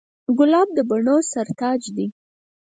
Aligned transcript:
ګلاب 0.37 0.67
د 0.77 0.79
بڼو 0.89 1.17
سر 1.31 1.47
تاج 1.59 1.81
دی. 1.95 2.07